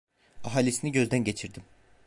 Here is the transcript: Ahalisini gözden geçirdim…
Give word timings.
Ahalisini 0.43 0.91
gözden 0.91 1.23
geçirdim… 1.23 1.63